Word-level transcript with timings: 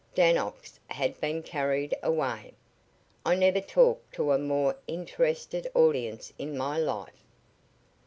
Dannox 0.15 0.79
had 0.87 1.21
been 1.21 1.43
carried 1.43 1.95
away. 2.01 2.55
I 3.23 3.35
never 3.35 3.61
talked 3.61 4.15
to 4.15 4.31
a 4.31 4.39
more 4.39 4.75
interested 4.87 5.69
audience 5.75 6.33
in 6.39 6.57
my 6.57 6.79
life! 6.79 7.23